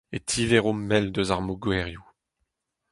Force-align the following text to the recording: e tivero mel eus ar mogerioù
e 0.15 0.17
tivero 0.29 0.71
mel 0.89 1.05
eus 1.15 1.29
ar 1.35 1.41
mogerioù 1.47 2.05